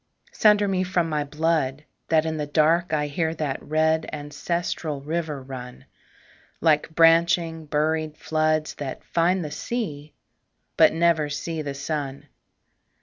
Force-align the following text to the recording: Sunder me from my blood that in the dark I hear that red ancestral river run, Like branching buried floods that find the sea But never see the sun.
Sunder 0.31 0.67
me 0.67 0.83
from 0.83 1.07
my 1.09 1.23
blood 1.23 1.83
that 2.09 2.25
in 2.25 2.37
the 2.37 2.47
dark 2.47 2.91
I 2.91 3.05
hear 3.05 3.35
that 3.35 3.61
red 3.61 4.09
ancestral 4.11 4.99
river 4.99 5.43
run, 5.43 5.85
Like 6.59 6.89
branching 6.89 7.67
buried 7.67 8.17
floods 8.17 8.73
that 8.79 9.03
find 9.03 9.45
the 9.45 9.51
sea 9.51 10.15
But 10.75 10.91
never 10.91 11.29
see 11.29 11.61
the 11.61 11.75
sun. 11.75 12.29